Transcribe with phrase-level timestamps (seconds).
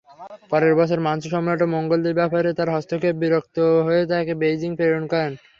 [0.51, 5.31] পরের বছর মাঞ্চু সম্রাট মঙ্গোলদের ব্যাপারে তার হস্তক্ষেপে বিরক্ত হয়ে তাকে বেইজিং প্রেরণ করেন।